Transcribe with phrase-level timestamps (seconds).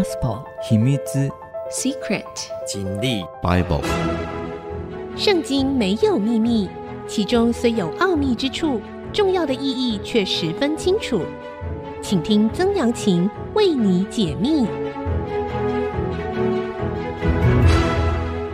[0.00, 0.98] Gospel 秘密
[1.70, 2.24] Secret
[2.66, 3.82] 经历 Bible
[5.14, 6.70] 圣经没有秘密，
[7.06, 8.80] 其中虽有奥秘之处，
[9.12, 11.20] 重要的意义却十分清楚。
[12.00, 14.66] 请听曾阳晴为你解密。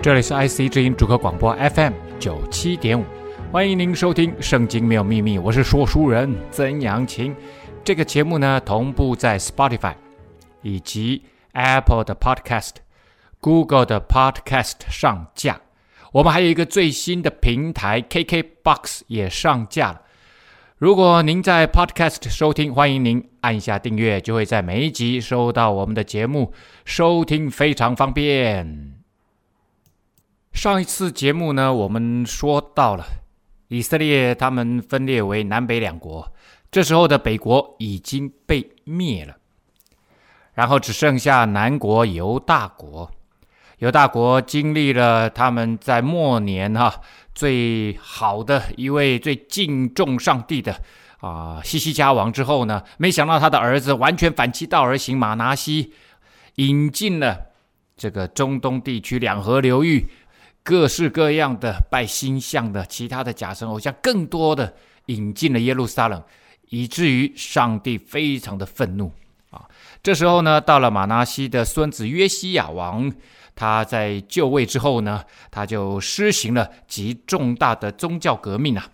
[0.03, 3.05] 这里是 IC 之音主客广播 FM 九七点五，
[3.53, 7.33] 欢迎您收听《圣经没有秘密》，我是说书人曾阳晴。
[7.85, 9.95] 这个节目呢，同步在 Spotify
[10.61, 11.23] 以及
[11.57, 12.75] Apple 的 Podcast、
[13.41, 15.63] Google 的 Podcast 上架。
[16.13, 20.03] 我们还有一个最新的平台 KKBOX 也上架了。
[20.77, 26.53] 如果您在 Podcast 收听，欢迎您按下订阅，就会在每一集收到我们的节目，
[26.85, 28.95] 收听非常方便。
[30.53, 33.07] 上一次节目呢，我们说到了
[33.69, 36.31] 以色列，他们分裂为南北两国。
[36.71, 39.37] 这时候的北国已经被灭了，
[40.57, 43.09] 然后只剩下南国犹大国。
[43.79, 47.01] 犹大国经历了他们在末年哈、
[47.35, 50.81] 最好的一位最敬重上帝的
[51.21, 55.93] 啊西西家王之后呢，没想到他的儿子完全反其道而行，马拿西
[56.55, 57.39] 引进了
[57.97, 60.07] 这个中东地区两河流域
[60.63, 64.75] 各式各样的拜星象的其他的假神偶像，更多的
[65.07, 66.23] 引进了耶路撒冷。
[66.71, 69.13] 以至于上帝非常的愤怒
[69.51, 69.63] 啊！
[70.03, 73.13] 这时候呢，到了马拿西的孙子约西亚王，
[73.55, 78.87] 他在就位之后呢，他就施行了极重大的宗教革命啊。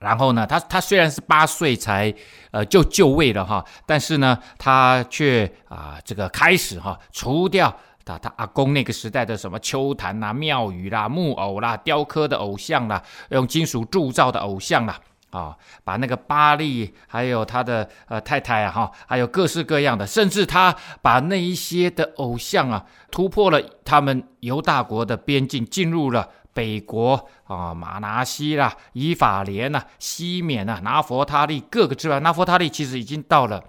[0.00, 2.14] 然后呢，他他虽然是八岁才
[2.50, 7.74] 呃就就位了哈，但是呢，他却啊这个开始哈除掉
[8.04, 15.00] 他他阿公那个时代的什么丘坛呐、庙宇啦、木偶啦、雕刻的偶像啦、用金属铸造的偶像啦。
[15.34, 32.20] 啊、把那个巴力，还有他的呃太太啊，哈，还有各式各样的，甚至他把那一些的偶像啊，突破了他们犹大国的边境，进入了北国啊，马拿西啦、以法莲呐、西缅呐、拿弗他利各个支派。
[32.20, 33.60] 拿弗他利其实已经到了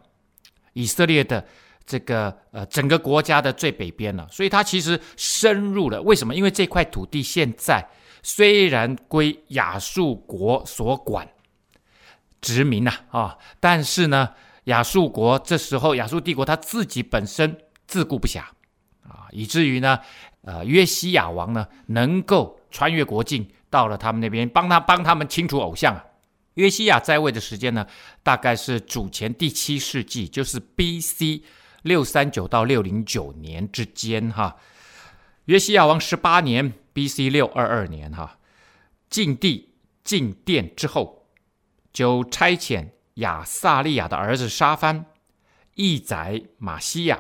[0.74, 1.44] 以色列的
[1.84, 6.00] 这个呃整个国家的最北边了，所以他其实深入了。
[6.04, 6.36] 为什么？
[6.36, 7.84] 因为这块土地现在
[8.22, 11.28] 虽然归亚述国所管。
[12.46, 14.30] 殖民呐啊，但是呢，
[14.66, 17.58] 亚述国这时候亚述帝国他自己本身
[17.88, 18.42] 自顾不暇
[19.02, 20.00] 啊，以至于呢，
[20.44, 26.06] 呃，约西亚王呢能够穿越国境到了他们那边，帮他帮他们清除偶像啊。
[26.54, 27.88] 约西亚在位的时间呢，
[28.22, 31.42] 大概是主前第七世纪，就是 B.C.
[31.82, 34.56] 六三九到六零九年之间哈。
[35.46, 37.30] 约西亚王十八年，B.C.
[37.32, 38.38] 六二二年哈，
[39.10, 39.74] 进帝
[40.04, 41.25] 进殿之后。
[41.96, 45.06] 就差遣亚撒利雅的儿子沙番、
[45.76, 47.18] 义宰玛西亚、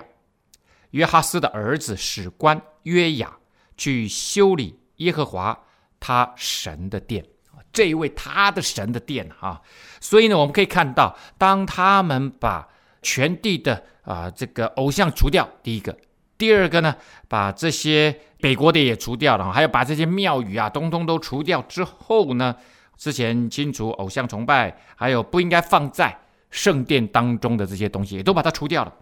[0.89, 3.37] 约哈斯的儿子史官约雅
[3.77, 5.57] 去修理耶和华
[5.97, 7.25] 他神的殿。
[7.71, 9.61] 这一位他的神的殿啊，
[10.01, 12.67] 所以呢，我们可以看到，当他们把
[13.01, 15.97] 全地的啊这个偶像除掉，第一个，
[16.37, 16.93] 第二个呢，
[17.29, 22.57] 把这些北国的也除掉了，还有把这些庙宇啊，通通都除掉之后呢。
[22.97, 26.17] 之前清除偶像崇拜，还有不应该放在
[26.49, 28.93] 圣殿当中的这些东西，也都把它除掉了。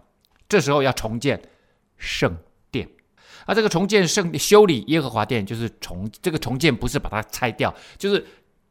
[0.48, 1.40] 这时候要重建
[1.96, 2.36] 圣
[2.70, 2.88] 殿，
[3.46, 8.26] 啊，这个重建圣、修理耶和华殿，就是重这个重建，不是把它拆掉，就是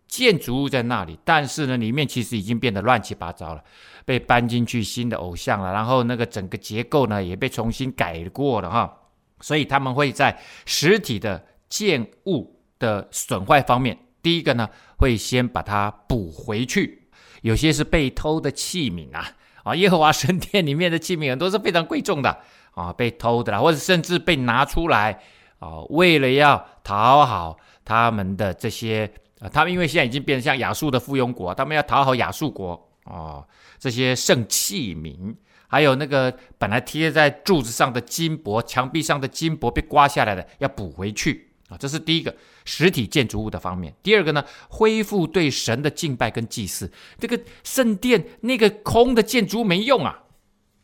[0.07, 3.63] 建筑物在那里，但是呢，里面其实已经变得乱七八糟了，
[4.05, 8.95] 被搬进去新的偶像了，然后那个整个结构呢也被重新改过了哈，
[9.40, 13.97] 所以他们会在实体的建物的损坏方面。
[14.23, 17.09] 第一个呢，会先把它补回去，
[17.41, 19.31] 有些是被偷的器皿啊，
[19.63, 22.39] 啊，耶和华神殿里面的器皿很多是非常贵重的
[22.72, 25.22] 啊，被偷的啦，或者甚至被拿出来
[25.59, 33.44] 啊，为了要讨好他们的这些啊，他们因为现在已经变成像亚述的附庸国，他们要讨好亚述国啊，
[33.78, 35.35] 这些圣器皿，
[35.67, 41.49] 还有那个本来贴在柱子上的金箔，墙壁上的金箔被刮下来的，要补回去。
[41.78, 42.35] 这是第一个
[42.66, 43.93] 实体建筑物的方面。
[44.02, 46.91] 第二个呢，恢复对神的敬拜跟祭祀。
[47.17, 50.23] 这个圣殿那个空的建筑没用啊，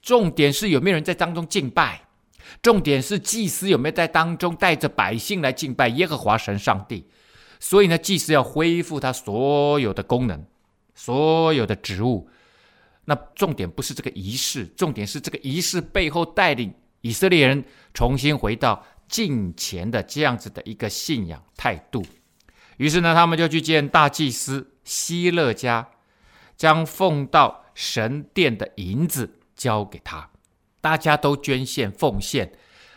[0.01, 2.07] 重点是有没有人在当中敬拜，
[2.61, 7.05] 重点是祭司有没有在当中带着百姓来敬拜耶和华神上帝。
[7.59, 10.45] 所以呢，祭司要恢复他所有的功能，
[10.95, 12.29] 所有的职务。
[13.05, 17.63] 那重点不是这个仪式，重点是这个仪式背后带领以色列人
[17.93, 18.85] 重新回到。
[19.09, 22.05] 敬虔的这样子的一个信仰态度，
[22.77, 25.89] 于是呢，他们就去见大祭司希勒家，
[26.55, 30.29] 将奉到神殿的银子交给他。
[30.79, 32.53] 大家都捐献奉献，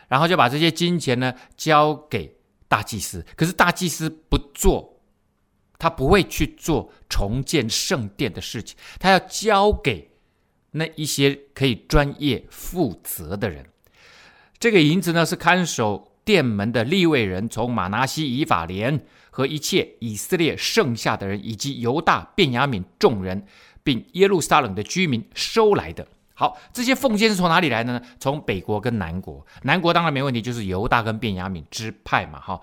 [0.06, 2.36] 然后就把这些金钱呢交给
[2.68, 3.26] 大祭司。
[3.34, 5.00] 可是大祭司不做，
[5.78, 10.12] 他不会去做重建圣殿的事情，他要交给
[10.70, 13.66] 那一些可以专业负责的人。
[14.62, 23.44] 这个银子呢是看守殿门的利未人，从马拿西、以法莲和一切以色列剩下的人，以及犹大、便雅悯众人，
[23.82, 26.06] 并耶路撒冷的居民收来的。
[26.34, 28.00] 好，这些奉献是从哪里来的呢？
[28.20, 29.44] 从北国跟南国。
[29.62, 32.38] 南国当然没问题，就是犹大跟便雅悯支派嘛。
[32.38, 32.60] 哈，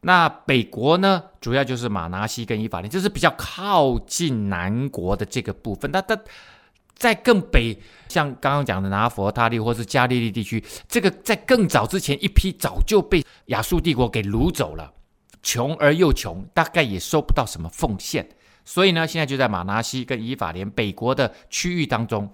[0.00, 5.88] 那北国呢，主要就是马拿西跟以法莲，这是比较靠近南国的这个部分。
[5.92, 6.18] 那它
[6.94, 7.76] 在更北，
[8.08, 14.92] 像刚刚讲的拿弗他利或是加利利地区，这个在更早之前，一批早就被亚述帝国给掳走了，
[15.42, 18.28] 穷而又穷，大概也收不到什么奉献。
[18.64, 22.32] 所以呢，现在就在马拿西跟以法莲北国的区域当中。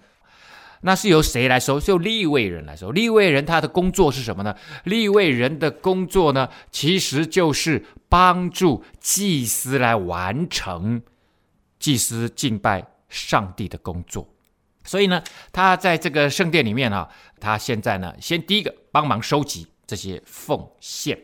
[0.82, 1.81] 那是由谁来收？
[1.81, 2.93] 是由利未人来收。
[2.93, 4.55] 利未人他的工作是什么呢？
[4.84, 11.02] 利未人的工作呢，其实就是帮助祭司来完成
[11.81, 14.28] 祭司敬拜上帝的工作。
[14.88, 17.08] 所以呢，他在这个圣殿里面啊，
[17.38, 21.19] 他现在呢，先第一个帮忙收集这些奉献，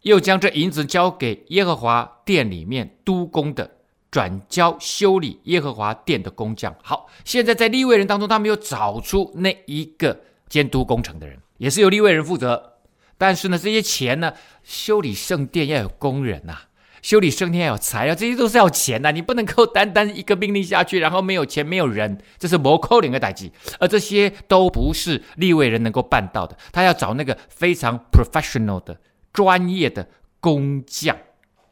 [0.00, 3.72] 又将这银子交给耶和华殿里面督工的。
[4.08, 6.74] 转交修理耶和华殿的工匠。
[6.82, 10.18] 好，现在在利未人当中，他们又找出那一个
[10.48, 12.78] 监督工程的人，也是由利未人负责。
[13.18, 14.32] 但是呢，这些钱呢，
[14.62, 16.60] 修理圣殿要有工人呐、
[17.06, 23.48] 修理圣殿要有材料，这些都是要钱的、你不能够单单一个命令下去，然后没有钱、没有人，这是不可能的代志。
[23.78, 29.00] 而这些都不是立位人能够办到的，他要找那个非常 professional 的
[29.32, 30.08] 专业的
[30.40, 31.16] 工匠。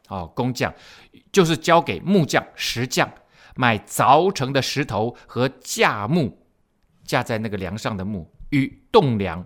[0.07, 0.73] 哦，工匠
[1.33, 3.11] 就是交给木匠、石匠
[3.57, 6.45] 买凿成的石头和架木，
[7.03, 9.45] 架在那个梁上的木与栋梁，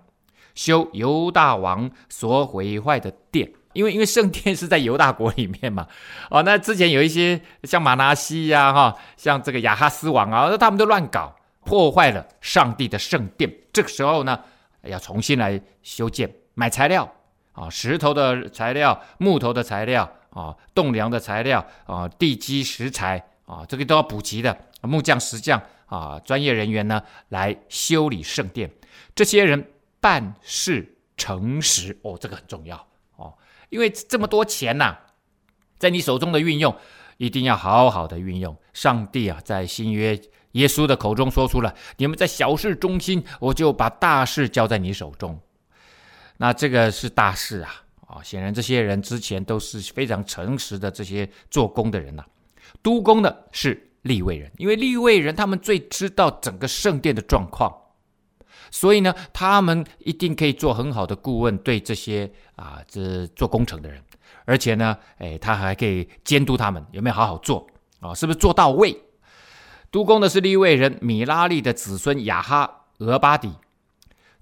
[0.53, 3.51] 修犹大王所毁坏的殿。
[3.79, 5.87] 因为因为圣殿是在犹大国里面嘛。
[6.29, 11.33] 哦，那之前有一些像玛拿西呀，哈，像这个亚哈斯王啊，他们都乱搞，
[11.63, 13.49] 破坏了上帝的圣殿。
[13.71, 14.37] 这个时候呢，
[14.83, 17.09] 要重新来修建，买材料
[17.53, 20.11] 啊，石头的材料、木头的材料。
[20.29, 23.17] 啊，栋梁的材料啊，地基石材
[23.47, 24.55] 啊，这个都要补齐的。
[24.83, 28.69] 木匠、石匠啊，专业人员呢，来修理圣殿。
[29.15, 32.87] 这些人办事诚实哦，这个很重要，
[33.69, 34.97] 因为这么多钱呐、
[35.77, 36.75] 在你手中的运用，
[37.17, 38.57] 一定要好好的运用。
[38.73, 40.19] 上帝啊，在新约
[40.53, 45.39] 耶稣的口中说出了：“你们在小事忠心，我就把大事交在你手中。”
[46.37, 47.83] 那这个是大事啊。
[48.07, 52.27] 啊，显然这些人之前都是非常诚实的这些做工的人呐、啊。
[52.81, 57.71] 督工的是利未人，因为利未人他们最知道整个圣殿的状况，
[58.71, 64.01] 所以呢，他们一定可以做很好的顾问，对这些啊这做工程的人，
[64.45, 67.67] 而且呢，哎，他还可以监督他们有没有好好做
[67.99, 68.97] 啊，是不是做到位？
[69.91, 73.51] 督工的是立位人米拉利的子孙雅哈俄巴底。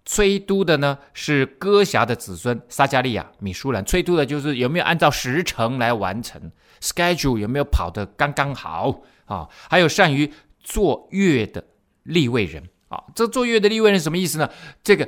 [0.09, 3.83] 催督的呢是哥辖的子孙撒迦利亚、米舒兰。
[3.83, 6.49] 催督的就是有没有按照时程来完成
[6.81, 9.49] ，schedule 有没有跑得刚刚好啊？
[9.69, 10.31] 还有善于
[10.61, 11.61] 作乐的
[12.03, 14.49] 立位人啊，这作乐的利未人什么意思呢？
[14.83, 15.07] 这个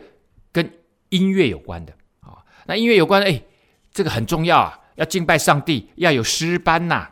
[0.51, 0.69] 跟
[1.09, 2.43] 音乐有关的啊。
[2.65, 3.41] 那音乐有关，哎，
[3.91, 7.07] 这个很重要啊，要敬拜上帝，要有诗班呐、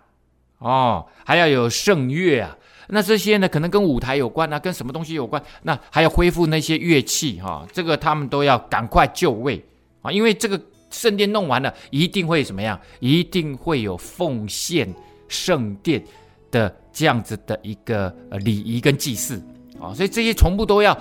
[0.60, 2.58] 哦，还要有圣乐啊。
[2.90, 5.42] 那这些呢，可能跟舞台有关啊，跟什么东西有关？
[5.64, 9.64] 那还要恢复那些乐器哈、哦，这个他们都要赶快就位
[10.02, 12.80] 啊，因为这个圣殿弄完了，一定会怎么样？
[13.00, 14.94] 一定会有奉献
[15.28, 16.02] 圣殿
[16.50, 19.42] 的这样子的一个礼仪跟祭祀
[19.80, 20.98] 啊，所以这些全部都要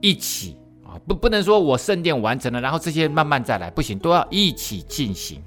[0.00, 5.42] 一起啊，不不能说我圣殿完成了，然后这些慢慢再来，不行，都要一起进行。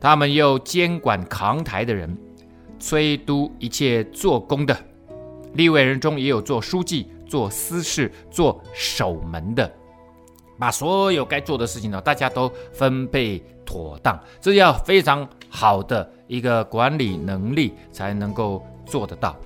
[0.00, 2.16] 他们又监管扛台的人，
[2.78, 4.76] 催督一切做工的。
[5.54, 9.70] 立位人中也有做书记、做司事、做守门的，
[10.58, 19.36] 把所有该做的事情呢，大家都分配妥当，这要非常好的一个管理能力才能够做得到。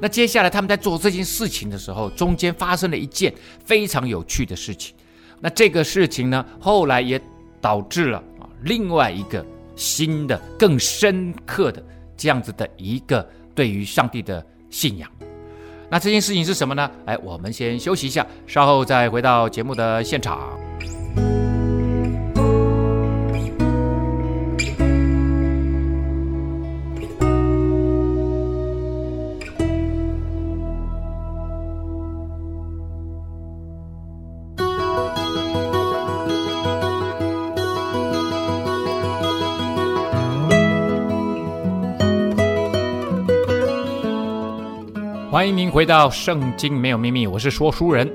[0.00, 3.32] 那接下来他们在做这件事情的时候，中间发生了一件
[3.64, 4.94] 非常有趣的事情。
[5.40, 7.20] 那这个事情呢，后来也
[7.60, 11.82] 导致了啊另外一个新的、更深刻的
[12.16, 15.10] 这样子的一个对于上帝的信仰。
[15.90, 16.90] 那这件事情是什么呢？
[17.04, 20.71] 哎，我们先休息一下，稍后再回到节目的现场。
[45.72, 48.06] 回到《圣经没有秘密》，我是说书人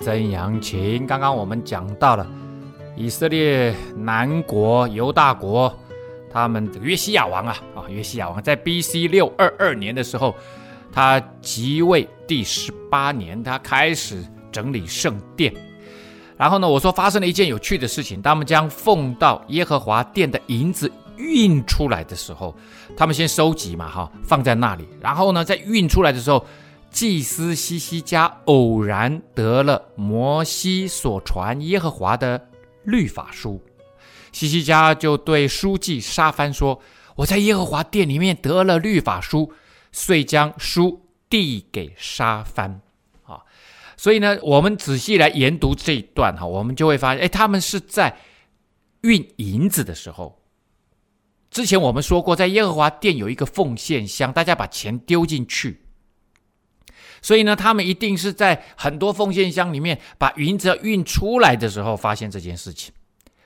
[0.00, 1.04] 曾阳晴。
[1.08, 2.24] 刚刚我们讲到了
[2.96, 5.76] 以色列南国犹大国，
[6.32, 9.08] 他们约西亚王啊啊，约西亚王在 B.C.
[9.08, 10.32] 六二二年的时候，
[10.92, 15.52] 他即位第十八年，他开始整理圣殿。
[16.36, 22.54] 然后呢，我说发生了一件有趣的事情，他们将奉到耶和华殿的银子运出来的时候，
[22.96, 24.86] 他们先收集嘛哈，放在那里。
[25.00, 26.46] 然后呢，在运出来的时候，
[26.90, 32.48] 祭司西西家偶然得了摩西所传耶和华的
[32.82, 33.62] 律法书，
[34.32, 36.80] 西西家就对书记沙番说
[37.14, 39.52] ：“我在耶和华殿里面得了律法书，
[39.92, 42.80] 遂将书递给沙番。”
[43.22, 43.44] 啊，
[43.96, 48.16] 所以呢，我们仔细来研读这一段哈，我们就会发现，哎，他们是在
[49.02, 50.42] 运银子的时候，
[51.50, 55.84] 之前我们说过，在耶和华殿有一个奉献箱，大家把钱丢进去。
[57.22, 62.92] 所以呢，他们一定是在很多奉献箱里面把银子运出来的时候发现这件事情，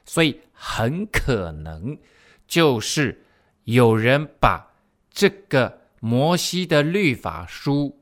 [0.04, 1.98] 所以很可能
[2.46, 3.24] 就是
[3.64, 4.74] 有人把
[5.10, 8.00] 这个摩西的律法书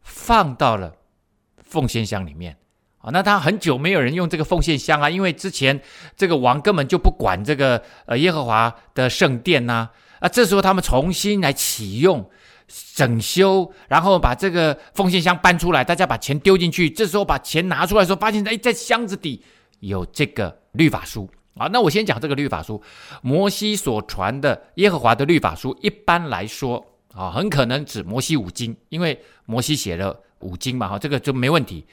[0.00, 0.94] 放到了
[1.58, 2.56] 奉献箱里面
[2.98, 3.10] 啊。
[3.10, 5.80] 那他很久没有人用这个奉献箱啊，因为之前
[6.16, 9.90] 这个王根本就不管这个呃耶和华的圣殿呐
[10.20, 12.30] 啊，这时候他们重新来启用。
[12.94, 16.88] 整修，然后把这个奉献箱搬出来，大家把钱丢进去。
[16.88, 19.42] 这时候把钱拿出来的时候，发现哎，在箱子底
[19.80, 21.66] 有这个律法书啊。
[21.66, 22.82] 那我先讲这个律法书，
[23.20, 25.76] 摩西所传的耶和华的律法书。
[25.82, 31.84] 一般来说啊，很可能指摩西五经，因为摩西写了五经嘛，哈，这个就没问题。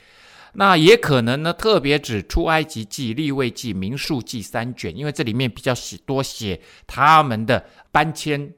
[0.53, 8.53] 那也可能呢，特别指出埃及记、立位记、民数记三卷，因为这里面比较写多写他们的搬迁、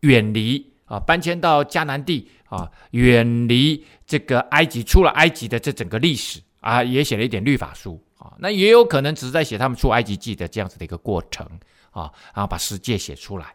[0.00, 0.73] 远离。
[0.94, 8.32] 啊，搬迁到迦南地啊，远离这个埃及，出了埃及的这整个历史啊，也写了一点律法书啊。
[8.38, 11.44] 那也有可能只是在写他们出埃及记的这样子的一个过程
[11.90, 13.52] 啊，然后把世界写出来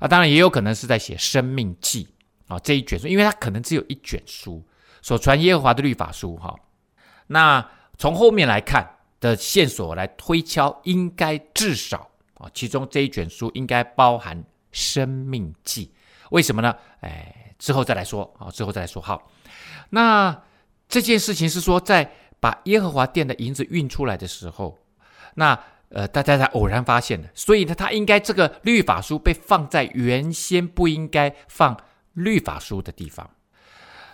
[0.00, 0.08] 啊。
[0.08, 2.08] 当然也有可能是在写生命记
[2.48, 4.60] 啊这一卷书，因为它可能只有一卷书
[5.02, 6.52] 所传耶和华的律法书哈。
[7.28, 7.64] 那
[7.96, 15.92] 从后面来看的线索来推敲，应该至少啊，其中这一卷书应该包含生命记。
[16.32, 16.74] 为什么呢？
[17.00, 19.00] 哎，之后再来说啊，之后再来说。
[19.00, 19.30] 好，
[19.90, 20.42] 那
[20.88, 22.10] 这件事情是说，在
[22.40, 24.78] 把耶和华殿的银子运出来的时候，
[25.34, 25.58] 那
[25.90, 31.76] 呃，大家才偶然发现的，所以呢，他应该这个律法书被放在原先不应该放
[32.14, 33.28] 律法书的地方。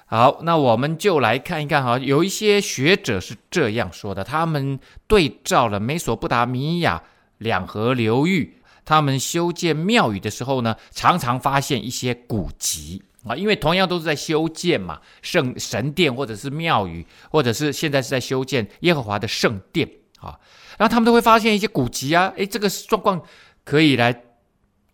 [0.06, 7.00] 好，那我们就来看一看哈，有一些学者是这样说的，他们对照了美索不达米亚
[7.38, 8.57] 两河流域。
[8.88, 19.86] 他们修建庙宇的时候呢，常常发现一些古籍啊，因为同样都是在修建嘛，圣神殿或者是庙宇，或者是现在是在修建耶和华的圣殿
[20.20, 20.40] 啊，
[20.78, 23.22] 然后他们都会发现一些古籍啊，诶，这个状况
[23.62, 24.24] 可以来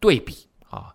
[0.00, 0.92] 对比啊。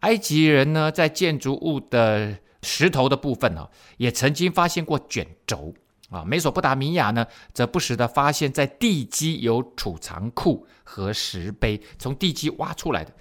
[0.00, 5.74] 埃及人呢，在建筑物的石头的部分呢，也曾经发现过卷轴。
[6.10, 13.12] 啊，美索不达米亚呢，则不时的发现，在地基有储藏库和石碑，从地基挖出来的。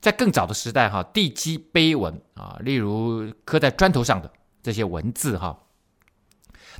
[0.00, 4.30] 在更早的时代，哈，地基碑文啊，例如刻在砖头上的
[4.62, 5.58] 这些文字，哈，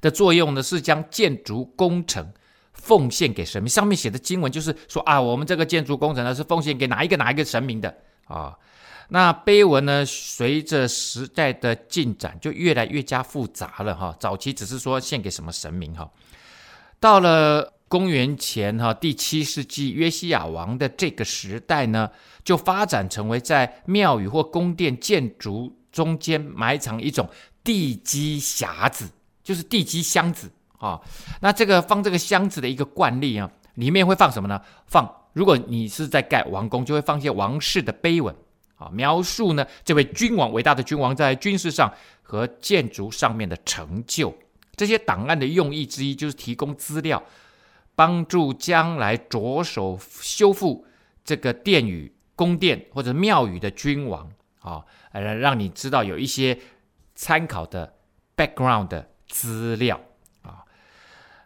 [0.02, 2.30] 的作用呢，是将建筑工程
[2.74, 3.70] 奉献给神明。
[3.70, 8.54] 上面写的经文就是说啊，我们这个建筑工程呢，是奉献给哪一个哪一个神明的啊。
[9.08, 14.16] 那碑文呢，随着时代的进展，就越来越加复杂了哈。
[14.18, 16.10] 早期只是说献给什么神明哈，
[16.98, 22.10] 到了公元前哈第七世纪约西亚王的这个时代呢，
[22.42, 27.28] 就发展成为在庙宇或宫殿建筑中间埋藏一种
[27.62, 29.08] 地基匣子，
[29.42, 31.00] 就是地基箱子啊。
[31.40, 34.60] 那这个放这个箱子的一个惯例啊，里面会放什么呢？
[34.86, 38.34] 放如果你是在盖王宫，就会放一些王室的碑文。
[38.76, 44.36] 啊，描述呢这位君王伟大的君王在军事上和建筑上面的成就。
[44.76, 47.22] 这些档案的用意之一就是提供资料，
[47.94, 50.84] 帮助将来着手修复
[51.24, 54.28] 这个殿宇、宫殿或者庙宇的君王
[54.60, 56.58] 啊，呃，让你知道有一些
[57.14, 57.94] 参考的
[58.36, 60.00] background 的资料
[60.42, 60.64] 啊。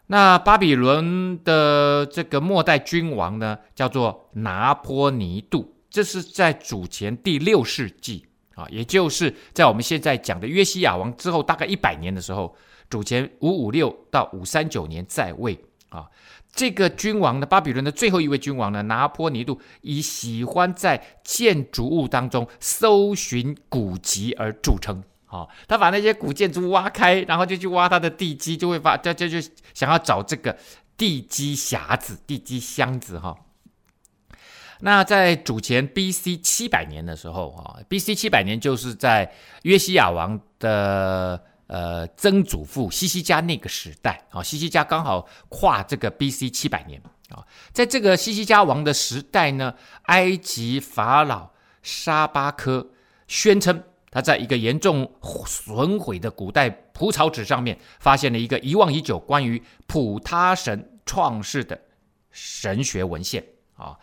[0.07, 5.75] 那巴比伦的这个末代君王呢，叫做拿波尼度。
[5.89, 12.55] 这是在主前第六世纪啊，也就是在我们现在讲的约西亚王之后大概一百年的时候，
[12.89, 16.07] 主前五五六到五三九年在位啊。
[16.51, 29.39] 这个君王呢，巴比伦的最后一位君王呢，拿波尼度以喜欢在建筑物当中搜寻古籍而著称好、哦，他把那些古建筑挖开，然后就去挖他的地基，就会发，就就就
[29.75, 30.57] 想要找这个
[30.97, 33.37] 地基匣子、地基箱子哈、
[34.81, 36.37] 那在主前 B.C.
[36.37, 38.15] 七百年的时候啊，B.C.
[38.15, 39.31] 七百年就是在
[39.63, 46.49] 约西亚王的呃曾祖父西西家那个时代啊，西西家刚好跨这个 B.C.
[46.49, 52.87] 七百年啊，在这个西西家王的时代呢，埃及法老沙巴科
[53.27, 53.83] 宣称。
[54.11, 55.07] 他在一个严重
[55.45, 61.79] 损毁的古代蒲草纸上面，发现了一个遗忘已久关于普他神创世的
[62.31, 63.45] 神学文献
[63.75, 63.95] 啊，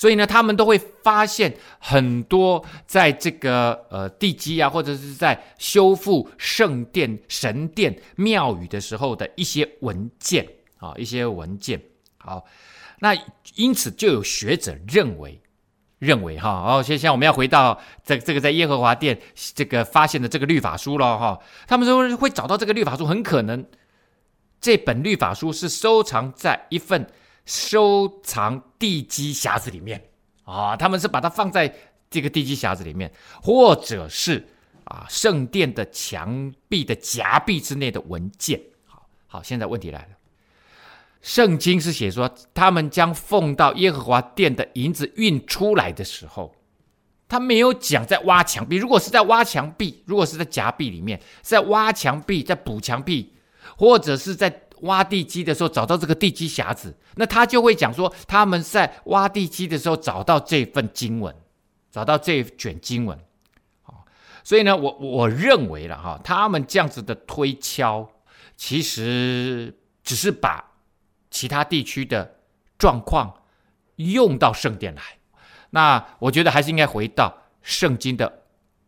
[0.00, 11.78] 所以呢，他们都会发现很多在这个呃地基啊，或者是在修复圣殿、神殿、庙宇的时候的一些文件啊，一些文件。
[12.16, 12.46] 好，
[13.00, 13.14] 那
[13.56, 15.38] 因此就有学者认为。
[15.98, 19.20] 认为哈哦，现现在我们要回到这这个在耶和华殿
[19.54, 21.38] 这个发现的这个律法书了哈。
[21.66, 23.62] 他们说会找到这个律法书，很可能
[24.62, 27.06] 这本律法书是收藏在一份
[27.50, 30.00] 收藏地基匣子里面
[30.44, 30.76] 啊。
[30.76, 31.74] 他们是把它放在
[32.08, 34.46] 这个地基匣子里面，或者是
[34.84, 38.60] 啊圣殿的墙壁的夹壁之内的文件。
[38.84, 40.08] 好，好，现在问题来了。
[41.22, 46.54] 圣经是写说，他们将奉到耶和华殿的银子运出来的时候，
[47.28, 48.76] 他没有讲在挖墙壁。
[48.76, 53.34] 如果是在挖墙壁，如果是在夹壁里面，在挖墙壁，在补墙壁，
[53.76, 54.48] 或者是在
[54.82, 61.34] 挖地基的时候找到这个地基匣子，那他就会讲说，他们在挖地基的时候找到这份经文，
[61.90, 63.18] 找到这卷经文。
[64.42, 68.10] 所以呢，我我认为了哈，他们这样子的推敲，
[68.56, 70.66] 其实只是把。
[71.32, 72.38] 其他地区的
[72.76, 73.32] 状况
[73.94, 75.02] 用到圣殿来，
[75.70, 78.42] 那我觉得还是应该回到圣经的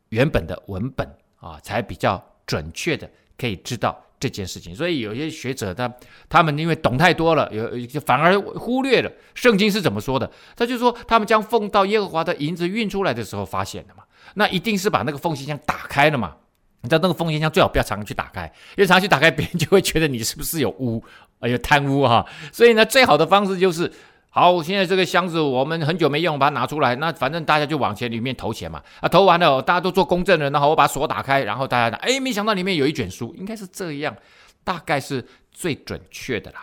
[0.08, 4.74] 原本的文本啊，才比较准确的可以知道这件事情。
[4.74, 5.92] 所以有些学者他
[6.28, 10.30] 他们因为懂太多了，有反而忽略了圣经是怎么说的。
[10.54, 14.04] 他就说他们将奉到耶和华的银子运出来的时候发现的嘛，
[14.34, 16.36] 那一定是把那个缝隙箱打开了嘛。
[16.84, 18.44] 你知道那个缝隙箱最好不要常去打开，
[18.76, 21.02] 因为常去打开，别人就会觉得你是不是有污，
[21.38, 22.26] 呃有贪污哈。
[22.50, 23.88] 所以呢，最好的方式就是，
[24.34, 28.82] 好，现在这个箱子我们很久没用，把它拿出来，那反正大家就往钱里面投钱嘛。
[29.00, 34.16] 啊，投完了，大家都做公证人，然后我把锁打开，然后大家，哎，没想到里面有一卷书，应该是这样，
[34.64, 36.60] 大概是最准确的啦。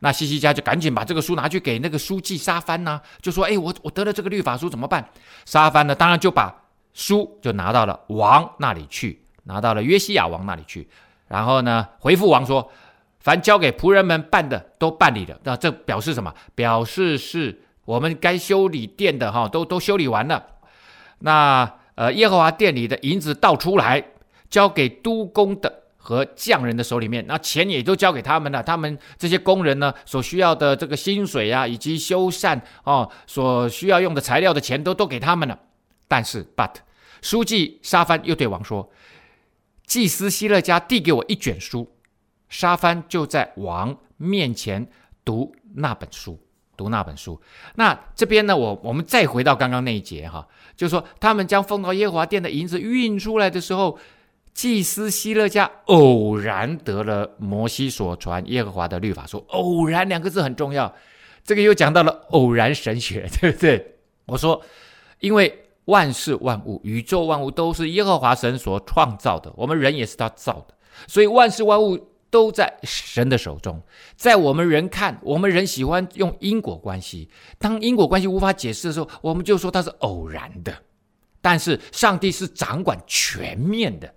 [0.00, 5.06] 那西西家就赶紧把这个书拿去给那个书记沙帆呢，就说，哎，我我得了这个律法书怎么办？
[5.44, 9.22] 沙帆呢，当然就把书就拿到了王那里去。
[9.44, 10.88] 拿到了约西亚王那里去，
[11.26, 12.70] 然后呢，回复王说
[13.22, 16.34] ：“凡交给仆人们办的都办理了。”那这表示什么？
[16.54, 20.44] 表示是我们该修理殿的哈，都都修理完了。
[21.20, 24.02] 那呃，耶和华殿里的银子倒出来，
[24.50, 28.62] 交给督工的和匠人的手里面，那钱也都交给他们了。
[28.62, 35.58] 他们这些工人呢，所需要的这个薪水啊，以及修缮哦，所需要用的材料的钱都都给他们了。
[36.08, 36.76] 但是，but
[37.20, 38.90] 书记沙番又对王说。
[39.86, 41.94] 祭司希勒家递给我一卷书，
[42.52, 44.86] 沙番就在王面前
[45.24, 46.38] 读那本书，
[46.76, 47.40] 读那本书。
[47.76, 53.98] 那这边呢，我我们再回到刚刚那一节哈，就是说他们将奉到耶和华殿的银子运出来的时候，
[54.52, 59.42] 祭司希勒家偶然得了摩西所传耶和华的律法书。
[59.48, 60.94] 偶然两个字很重要，
[61.42, 63.96] 这个又讲到了偶然神学，对不对？
[64.26, 64.60] 我说，
[65.20, 65.58] 因为。
[65.86, 70.74] 万事万物，宇宙万物都是耶和华神所创造的，我们人也是他造的，
[71.08, 71.98] 所以万事万物
[72.32, 73.80] 都在神的手中。
[74.16, 80.74] 在我们人看，我们人喜欢用因果关系，当因果关系无法解释的时候，我们就说它是偶然的。
[81.40, 84.12] 但是上帝是掌管全面的，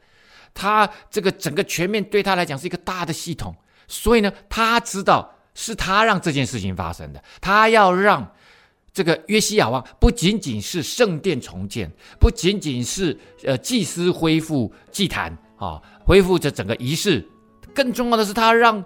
[0.53, 3.53] 他这个整个全面对他来讲是一个大的系统，
[3.87, 8.31] 所以呢，他知道是他让这件事情发生的，他要让。
[8.93, 17.27] 这个约西亚王不仅仅是圣殿重建，不仅仅是呃祭司恢复祭坛啊，恢复着整个仪式，
[17.75, 18.83] 更重要的是他让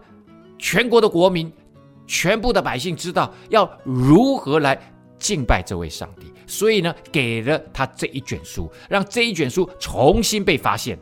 [0.58, 1.49] 全国的国民、
[2.08, 4.78] 全部的百姓知道要如何来
[5.17, 10.97] 敬拜这位上帝，所以呢，给了他这一卷书，让这一卷书重新被发现。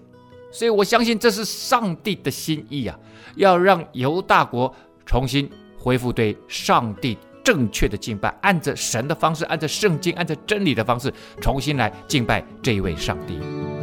[0.51, 2.99] 所以我相信这是上帝的心意啊，
[3.35, 4.71] 要让犹大国
[5.05, 7.17] 重新恢复对上帝。
[7.43, 13.76] 正确的敬拜，按着神的方式，按着圣经，按着真理的方式，重新来敬拜这一位上帝。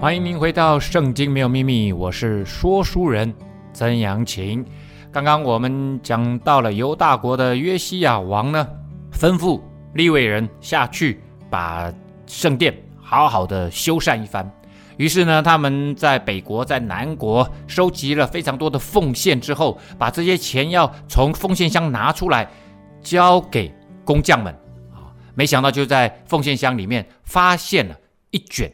[0.00, 3.34] 欢迎您回到《圣经没有秘密》，我是说书人
[3.74, 4.64] 曾阳晴。
[5.12, 8.66] 刚刚我们讲到了犹大国的约西亚王呢，
[9.12, 9.60] 吩咐
[9.92, 11.92] 利未人下去把
[12.26, 14.50] 圣殿好好的修缮一番。
[14.96, 22.48] 于是呢，他们在北国、在南国收集了非常多的奉献之后，把这些钱要从奉献箱拿出来，
[23.02, 23.70] 交给
[24.02, 24.50] 工匠们
[24.94, 25.12] 啊。
[25.34, 27.94] 没想到就在奉献箱里面发现了
[28.30, 28.72] 一卷。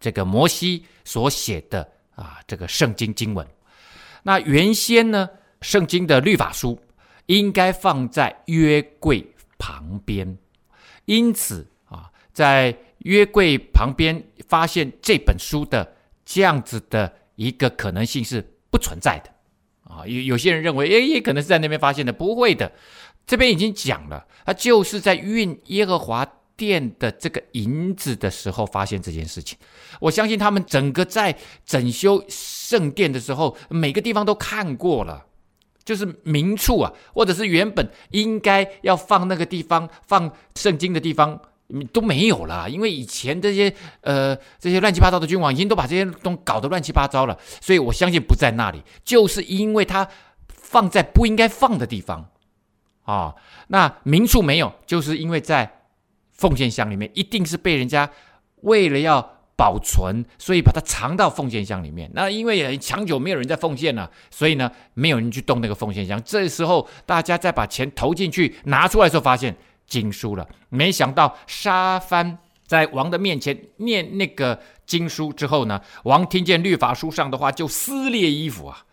[0.00, 3.46] 这个摩西所写的啊，这个圣经经文，
[4.22, 5.28] 那原先呢，
[5.60, 6.80] 圣经的律法书
[7.26, 9.24] 应该放在约柜
[9.58, 10.38] 旁边，
[11.04, 19.30] 因此啊，在约柜旁边发现这本书的这样子的一个可能性是不存在的
[19.84, 20.06] 啊。
[20.06, 22.72] 有有些人认为，诶，也可能是在那边发现的，不会的，
[23.26, 26.26] 这边已经讲了，他就是在运耶和华。
[26.60, 29.56] 殿的这个银子的时候，发现这件事情。
[29.98, 35.24] 我相信他们整个在整修圣殿的时候，每个地方都看过了，
[35.82, 41.40] 就是明处啊，或者是原本应该要放那个地方放圣经的地方
[41.94, 50.06] 都没有了，因为以前这些呃这些乱七八糟的君王已经都把这些东搞得乱七八糟了，所以我相信不在那里，就是因为他
[50.48, 52.28] 放在不应该放的地方
[53.04, 53.36] 啊、哦。
[53.68, 55.79] 那明处没有，就是因为在。
[56.40, 58.10] 奉献箱里面一定是被人家
[58.62, 59.20] 为了要
[59.56, 62.10] 保存，所以把它藏到奉献箱里面。
[62.14, 66.18] 那因为长久没有人在奉献了，所以呢，没有人去动那个奉献箱。
[66.24, 69.54] 这时候大家再把钱投进去，拿出来的时候，发现
[69.86, 70.48] 经书了。
[70.70, 78.86] 没想到沙帆在王的面前念那个经书之后呢，王听见律法书上的话，就撕裂衣服啊。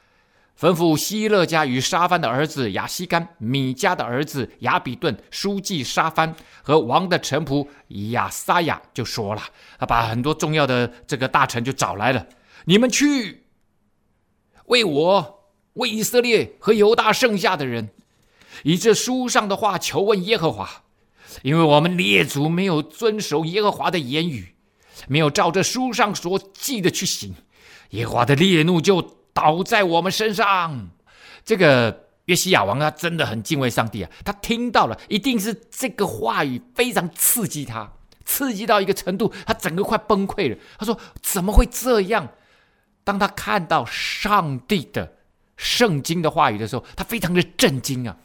[0.60, 7.68] 吩咐希勒家与沙番的儿子亚西干、米迦的儿子亚比顿、书记沙番和王的臣仆
[8.12, 9.44] 亚撒亚就说了
[9.78, 12.28] ：“他把很多重要的这个大臣就找来了，
[12.66, 13.44] 你们去
[14.66, 17.90] 为我、为以色列和犹大剩下的人，
[18.64, 20.86] 以这书上的话求问耶和华，
[21.44, 24.56] 因为我们列祖没有遵守耶和华的言语，
[25.08, 27.36] 没有照这书上所记的去行，
[27.92, 30.90] 耶和华的烈怒就。”倒在我们身上，
[31.46, 34.10] 这个约西亚王他真的很敬畏上帝啊！
[34.26, 37.92] 他听到了，一定是这个话语非常刺激他，
[38.26, 40.58] 刺激到一个程度，他整个快崩溃了。
[40.80, 42.30] 他说：“怎么会这样？”
[43.06, 45.14] 当他看到上帝的
[45.56, 48.18] 圣经的话语的时候，他非常的震惊啊！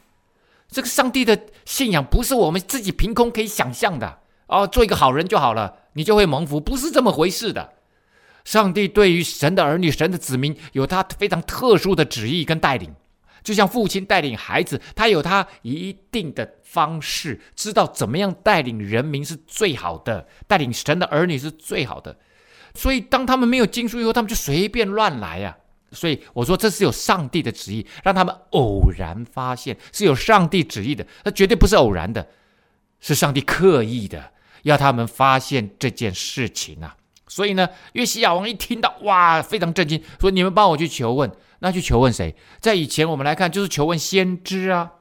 [0.69, 7.75] 这个上帝的信仰不是我们自己凭空可以想象的哦，做一个好人就好了，你就会蒙福，不是这么回事的。
[8.45, 12.93] 上帝对于神的儿女、神的子民有他非常特殊的旨意跟带领，
[13.43, 22.17] 就像父亲带领孩子，他有他一定的方式，知道怎么样带领人民是最好的，带领神的儿女是最好的。
[22.75, 25.57] 所以当他们没有经书以后，他们就随便乱来呀。
[25.93, 32.27] 所以我说这是有上帝的旨意，让他们偶然发现是有上帝旨意的，那绝对不是偶然的，
[32.99, 36.97] 是上帝刻意的要他们发现这件事情啊。
[37.35, 42.37] 所以呢，约西亚王一听到，哇，非常震惊，说：“你们帮我去求问，那去求问谁？
[42.61, 44.93] 在以前我们来看，就是求问先知啊。”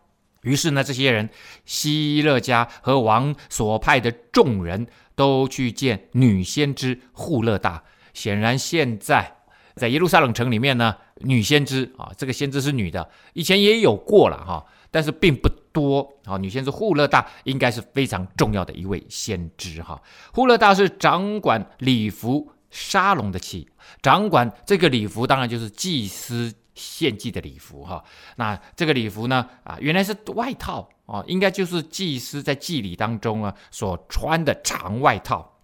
[0.43, 1.29] 于是呢，这些人
[1.65, 7.83] 希勒家和王所派的众人都去见女先知户勒大。
[8.13, 9.35] 显然，现在
[9.75, 14.65] 在耶路撒冷城里面呢，女先知啊，这个先知是女的，以前也有过了哈。
[14.89, 20.01] 但是并不多啊，女先知户勒大应该是非常重要的一位先知哈。
[20.33, 23.69] 户勒大是掌管礼服沙龙的器，
[24.01, 28.03] 掌管这个礼服当然就是祭司献祭的礼服哈。
[28.35, 35.57] 那这个礼服呢啊，原来是外套啊，应该就是祭司在祭礼当中啊所穿的长外套。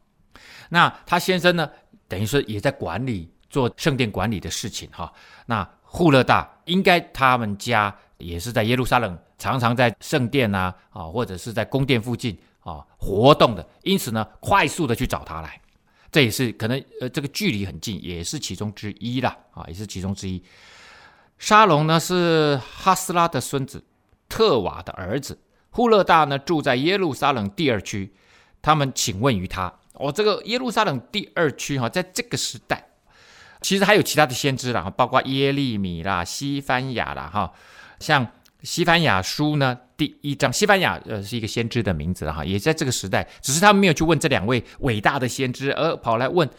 [0.70, 1.70] 那他先生呢，
[2.08, 5.12] 等于说也在管理做圣殿管理的事情哈。
[5.48, 7.94] 那户勒大应该他们家。
[8.18, 15.62] 也是在耶路撒冷，常常在圣殿啊，啊，或者是在宫殿附近啊活动的，因此呢，快速的去找他来，
[16.12, 20.44] 这也是可能呃，这个距离很近，也是其中之一啦，啊，也是其中之一。
[21.38, 23.84] 沙龙呢是哈斯拉的孙子，
[24.28, 25.40] 特瓦的儿子。
[25.70, 28.12] 户勒大呢住在耶路撒冷第二区，
[28.64, 32.88] 他们请问于他，哦，这个耶路撒冷第二区哈、在这个时代，
[33.62, 37.54] 其实还有其他的先知啦，包括耶利米啦、西番亚啦，哈。
[38.00, 38.26] 像
[38.64, 46.50] 西班牙书呢，第一章，西班牙呃是一个先知的名字哈，也在这个时代，只是他们没有去问这两位伟大的先知，而跑来问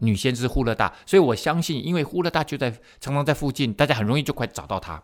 [0.00, 5.02] 女先知呼勒大，所以我相信，因为呼勒大就在常常在附近，大家很容易就快找到他。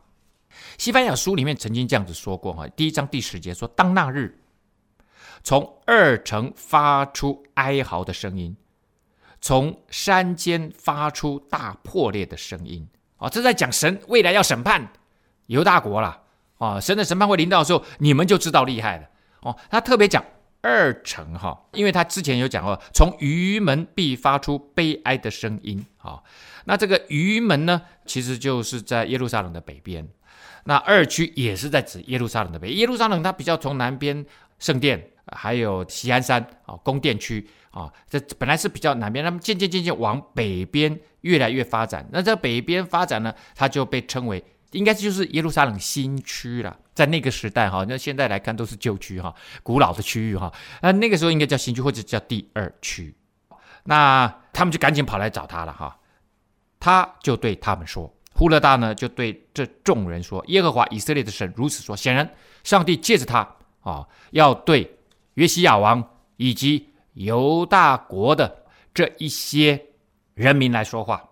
[0.79, 4.39] 西班牙书里面曾经这样子说过哈，第一章第十节说，当那日，
[5.43, 8.57] 从二城发出哀嚎的声音，
[9.41, 12.89] 从山间发出大破裂的声音。
[13.19, 14.93] 啊，这在讲神未来要审判
[15.47, 16.23] 犹大国了。
[16.59, 19.05] 啊，神的审判会临到的时候，你们就知道厉害了。
[19.41, 20.25] 哦，他特别讲
[20.63, 25.85] 二城哈，因为他之前有讲过，从鱼门必发出悲哀的声音。
[25.99, 26.23] 啊，
[26.65, 30.09] 那这个鱼门呢，其实就是在耶路撒冷的北边。
[30.65, 32.71] 那二区也是在指耶路撒冷的北。
[32.71, 34.25] 耶路撒冷它比较从南边
[34.59, 42.09] 圣殿，还有锡安山啊，宫殿区啊，这本来是比较南边，那么渐渐渐渐往北边越来越发展。
[42.11, 44.43] 那这北边发展呢，它就被称为。
[44.73, 50.53] 应该就是耶路撒冷新区了，在那个时代哈，那现在来看都是旧区哈，古老的区域哈。
[50.83, 53.15] 那那个时候应该叫新区或者叫第二区。
[53.85, 55.97] 那他们就赶紧跑来找他了哈。
[56.81, 62.29] 他就对他们说：“呼勒大呢，就对这众人说，耶和华以色列的神如此说：显然，
[62.65, 63.49] 上帝借着他
[63.81, 64.99] 啊，要对
[65.35, 66.03] 约西亚王
[66.37, 69.81] 以及犹大国的这一些
[70.35, 71.23] 人民来说话。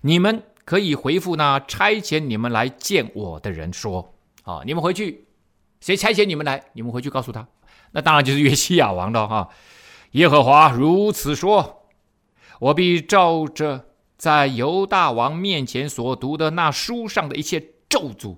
[0.00, 5.28] 你们。”可以回复那差遣你们来见我的人说：“啊，你们回去，
[5.80, 6.60] 谁差遣你们来？
[6.72, 7.46] 你们回去告诉他。
[7.92, 9.48] 那当然就是约西亚王了哈。
[10.10, 11.86] 耶和华如此说：
[12.58, 13.86] 我必照着
[14.18, 18.36] 在犹大王面前所读的那书上的一切咒诅，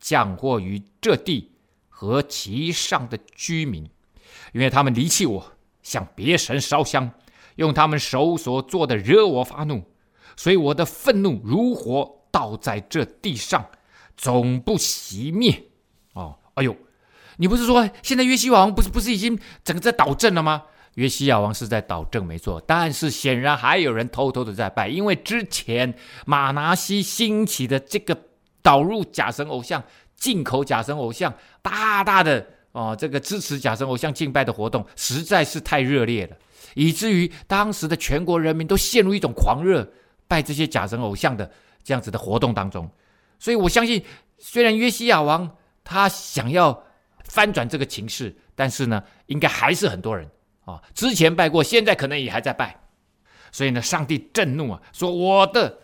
[0.00, 1.52] 降祸于这地
[1.90, 3.90] 和其上的居民，
[4.54, 5.52] 因为他们离弃我，
[5.82, 7.10] 向别神烧香，
[7.56, 9.84] 用他们手所做的惹我发怒。”
[10.36, 13.66] 所以我的愤怒如火倒在这地上，
[14.16, 15.64] 总不熄灭。
[16.12, 16.76] 哦，哎呦，
[17.36, 20.64] 你不是说现在约西亚王不是不是已经整个在倒正了吗？
[20.94, 22.60] 约西亚王是在倒正，没错。
[22.66, 25.94] 但是显然还有人偷偷的在拜，因为之前
[26.26, 28.16] 马拿西兴起的这个
[28.62, 29.80] 导入假神偶像、
[30.16, 36.36] 进口假神偶像，大大的哦，这个支持假神偶像敬拜的活动实在是太热烈了，
[36.74, 39.88] 以至于当时的全国人民都陷入一种狂热。
[40.28, 41.50] 拜这些假神偶像的
[41.82, 42.88] 这样子的活动当中，
[43.38, 44.04] 所以我相信，
[44.36, 46.84] 虽然约西亚王他想要
[47.24, 50.30] 翻转这个情势，但是呢，应该还是很多人
[50.66, 52.78] 啊，之前拜过，现在可能也还在拜。
[53.50, 55.78] 所以呢，上帝震怒啊，说我的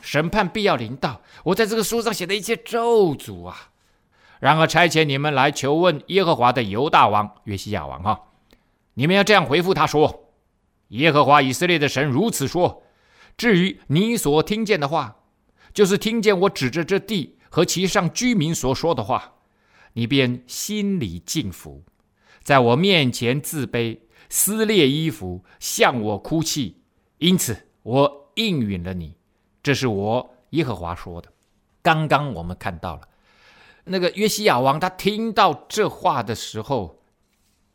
[0.00, 3.68] 审判必要临到，我在这个书上写的一切咒诅啊。
[4.40, 8.18] 然而差遣你们来求问耶和华的犹大王约西亚王哈，
[8.94, 10.30] 你们要这样回复他说：
[10.88, 12.82] 耶和华以色列的神如此说。
[13.36, 15.16] 至于你所听见的话，
[15.74, 19.34] 就是听见我指着这地和其上居民所说的话，
[19.94, 21.82] 你便心里敬服，
[22.42, 26.82] 在我面前自卑，撕裂衣服，向我哭泣。
[27.18, 29.16] 因此，我应允了你。
[29.62, 31.32] 这是我耶和华说的。
[31.82, 33.08] 刚刚我们看到了
[33.84, 37.02] 那个约西亚王，他听到这话的时候，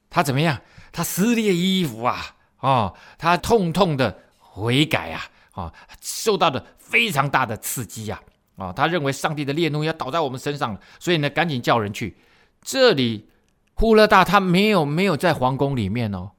[0.10, 0.62] 他怎么样？
[0.92, 5.30] 他撕裂衣服啊，啊、哦，他痛痛的悔改啊。
[5.58, 8.22] 啊，受到的非常大的刺激呀！
[8.58, 12.16] 啊，他认为上帝的烈怒要倒在我们身上了，所以呢，赶紧叫人去。
[12.62, 13.28] 这里
[13.74, 16.32] 呼勒大他没有没有在皇宫里面哦。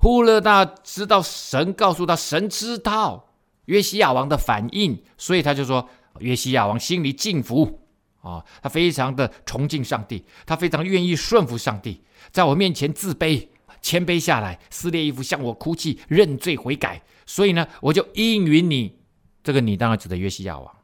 [0.00, 3.32] 呼勒大知道神告诉他，神知道
[3.64, 5.88] 约西亚王的反应，所以他就说：
[6.20, 7.80] 约西亚王心里敬服
[8.22, 13.48] 啊，他非常的崇敬上帝，他非常愿意顺服上帝，在我面前自卑。
[13.80, 17.00] 谦卑下来，撕裂衣服，向我哭泣，认罪悔改。
[17.26, 18.98] 所以呢，我就应允你。
[19.42, 20.76] 这个你当然指的约西亚王。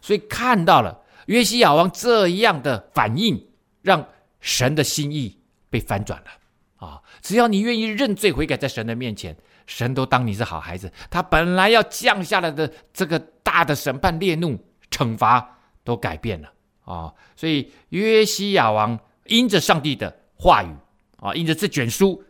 [0.00, 3.48] 所以看到了约西亚王这样的反应，
[3.82, 4.06] 让
[4.40, 5.38] 神的心意
[5.68, 7.02] 被翻转了啊！
[7.20, 10.90] 只要你愿意认罪悔改，在神的面前，神都当你是好孩子。
[11.10, 14.58] 他本来要降下来的这个大的审判、烈怒、
[14.90, 16.52] 惩罚都改变了
[16.84, 17.12] 啊！
[17.36, 20.74] 所以约西亚王因着上帝的话语。
[21.20, 22.24] 啊，因着这卷书，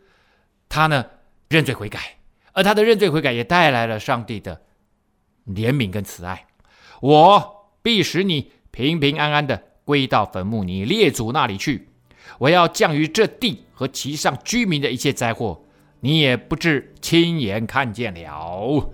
[0.69, 1.05] 他呢
[1.49, 2.17] 认罪悔改，
[2.51, 4.61] 而他的认罪悔改也带来了上帝的
[5.47, 6.45] 怜悯跟慈爱。
[7.01, 11.87] 我必使你平平安安的归到坟墓你列祖那里去。
[12.37, 15.63] 我要降于这地和其上居民的一切灾祸，
[15.99, 18.91] 你也不至亲眼看见了。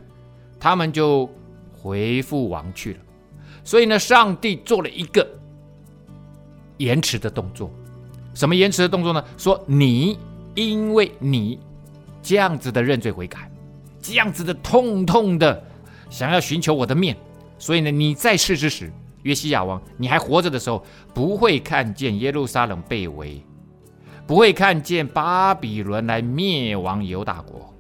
[0.60, 1.30] 他们就
[1.72, 3.00] 回复王去了。
[3.64, 5.28] 所以呢，上帝做了一个
[6.78, 7.70] 延迟的动作。
[8.38, 9.24] 什么延迟的动作呢？
[9.36, 10.16] 说你
[10.54, 11.60] 因为你
[12.22, 13.50] 这样子的认罪悔改，
[14.00, 15.60] 这样子的痛痛的
[16.08, 17.18] 想要寻求我的面，
[17.58, 23.42] 所以呢，你在世之时，约西亚王，你还活着的时候，不会看见耶路撒冷被围，
[24.28, 27.74] 不会看见巴比伦来灭亡犹大国，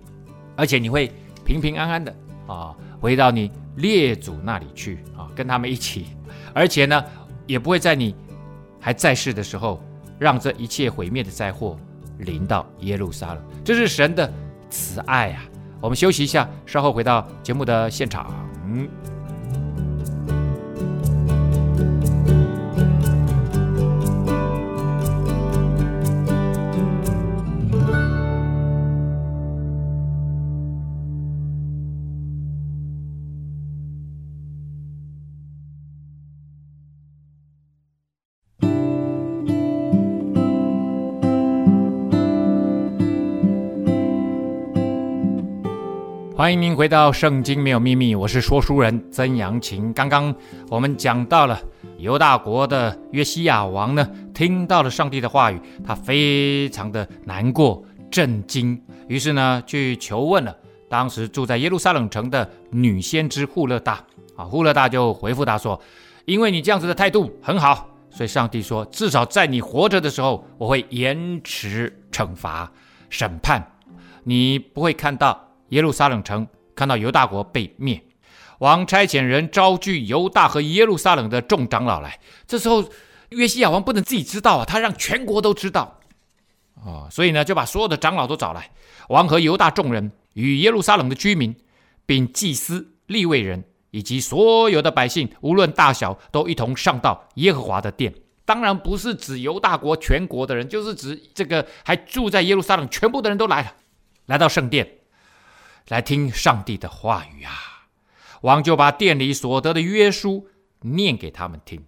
[0.55, 1.11] 而且你会
[1.45, 2.11] 平平安安的
[2.47, 6.07] 啊，回到你列祖那里去啊，跟他们一起，
[6.51, 7.05] 而且呢，
[7.45, 8.15] 也不会在你
[8.79, 9.79] 还在世的时候。
[10.19, 11.77] 让这一切毁灭的灾祸
[12.19, 14.31] 临到耶路撒冷，这是神的
[14.69, 15.43] 慈爱啊！
[15.79, 18.33] 我们休息一下，稍后回到节目的现场。
[46.47, 49.91] 欢迎您回到《圣经没有秘密》，我是说书人曾阳晴。
[49.91, 50.33] 刚刚
[50.69, 51.59] 我们讲到了
[51.97, 60.55] 犹大国的约西亚王呢，听到了上帝的话语，他非常的难过、震惊，于是呢去求问了
[60.87, 64.01] 当时住在耶路撒冷城的女先知户勒大。
[64.37, 65.77] 啊，户勒大就回复他说
[66.23, 72.71] ：“因为你这样子的态度很好，所以上帝说，至少在你活着的时候，我会延迟惩罚
[73.09, 73.61] 审判，
[74.23, 78.01] 你不会看到。”耶路撒冷城看到犹大国被灭，
[78.59, 82.19] 王差遣人招聚犹大和耶路撒冷的众长老来。
[82.45, 82.83] 这时候
[83.29, 85.99] 约西亚王不能自己知道啊，他让全国都知道
[86.75, 88.71] 啊，所以呢就把所有的长老都找来。
[89.09, 91.55] 王和犹大众人与耶路撒冷的居民，
[92.05, 98.13] 并祭司、利未人以及所有的百姓，无论大小，都一同上到耶和华的殿。
[98.45, 103.73] 当然不是指犹大国全国的人，就是指这个还住在耶路撒冷全部的人都来了，
[104.27, 104.87] 来到圣殿。
[105.87, 107.51] 来听上帝的话语啊！
[108.41, 110.47] 王就把殿里所得的约书
[110.81, 111.85] 念给他们听，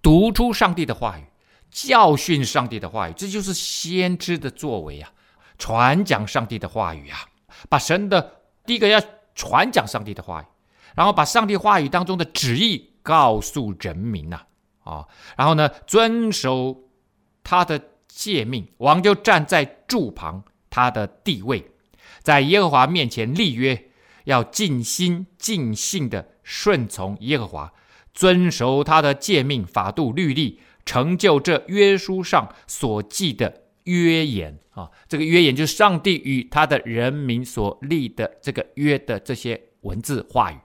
[0.00, 1.24] 读出上帝的话语，
[1.70, 5.10] 教训上帝的话语，这就是先知的作为啊！
[5.58, 7.18] 传讲上帝的话语啊！
[7.68, 9.00] 把神的第一个要
[9.34, 10.46] 传讲上帝的话语，
[10.94, 14.42] 然后把上帝话语当中的旨意告诉人民呐
[14.84, 15.08] 啊，啊！
[15.36, 16.84] 然后呢，遵守
[17.42, 21.72] 他的诫命，王就站在柱旁，他的地位。
[22.22, 23.90] 在耶和华面前立约，
[24.24, 27.72] 要尽心尽性的顺从耶和华，
[28.12, 34.90] 遵守他的诫命、法度、律例，成就这约书上所记的约言啊。
[35.08, 40.56] 这个约言就是上帝与他的人民所立的这个约的这些文字话语。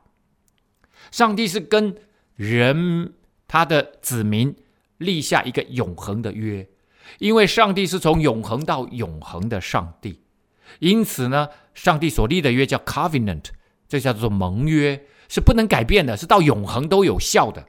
[1.12, 1.96] 上帝是跟
[2.36, 3.14] 人
[3.48, 4.56] 他的子民
[4.98, 6.68] 立下一个永恒的约，
[7.18, 10.22] 因为上帝是从永恒到永恒的上帝。
[10.78, 13.46] 因此呢，上帝所立的约叫 covenant，
[13.88, 17.66] 这叫做盟约，是不能改变的，是到永恒都有效的。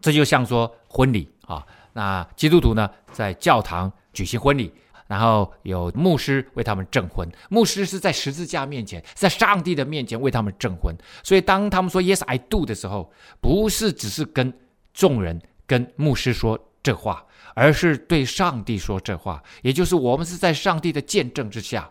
[0.00, 4.72] 这就像说婚礼啊，那基督徒呢，在教堂举行婚礼，
[5.06, 10.96] 然后有牧师为他们证婚，牧师是在十字架面前，在上帝的面前为他们证婚。
[11.22, 14.52] 所以当他们说 Yes I do 的时候，不是只是跟
[14.94, 21.90] 众人、跟牧师说这话，而是对上帝说这话，也就是我们是在上帝的见证之下。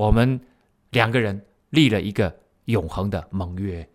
[0.00, 0.40] 我们
[0.92, 2.34] 两个人立了一个
[2.64, 3.86] 永恒的盟约，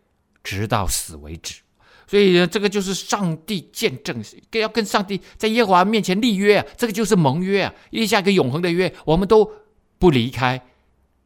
[0.43, 1.63] 直到死为止。
[2.05, 9.51] 所以呢，这个就是上帝见证，跟要跟上帝在耶和华面前立约啊，这个就是盟约啊，立下一个永恒的约，我们都
[9.97, 10.61] 不离开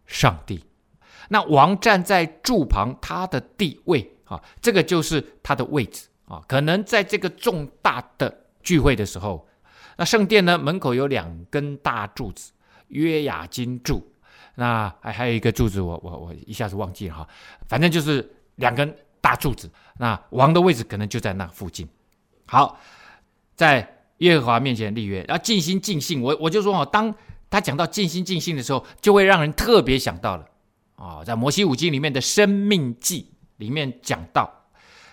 [0.06, 0.64] 上帝。
[1.28, 6.42] 那王站在柱旁，他的地位啊，这个就是他的位置啊。
[6.48, 9.46] 可能在这个重大的聚会的时候，
[9.98, 12.54] 那圣殿呢，门口有两根大柱子，
[12.88, 14.10] 约雅金柱。
[14.60, 17.28] 那还还有一个柱子我，我我一下子忘记了哈，
[17.70, 19.72] 反正就是两根大柱子。
[19.98, 21.88] 那王的位置可能就在那附近。
[22.46, 22.78] 好，
[23.56, 26.22] 在耶和华面前立约，然后尽心尽性。
[26.22, 27.16] 我我就说哦，当
[27.50, 30.46] 他讲到尽心尽性的时候，就会让人特别想到了、
[30.98, 34.52] 哦，在摩西五经里面的生命记里面讲到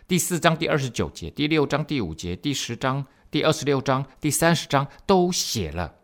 [0.09, 5.95] 第四章第二十九节、第六章第五节、第十章第二十六章、第三十章都写了，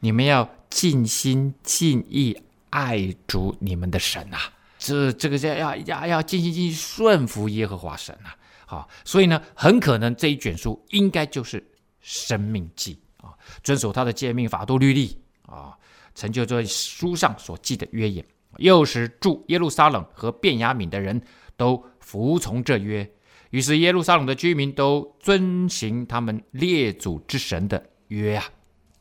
[0.00, 2.40] 你们要尽心尽意。
[2.70, 4.38] 爱主你们的神呐、
[4.78, 8.30] 这这个叫要要要尽心尽意顺服耶和华神呐、
[8.66, 11.64] 好，所以呢，很可能这一卷书应该就是
[12.00, 12.98] 生命记。
[13.18, 15.16] 啊，遵守他的诫命、法度、律例。
[15.46, 15.76] 啊，
[16.14, 18.24] 成就这书上所记的约言，
[18.58, 21.20] 又使住耶路撒冷和便雅悯的人
[21.56, 23.10] 都服从这约，
[23.50, 28.44] 于是耶路撒冷的居民都遵行他们列祖之神的约啊。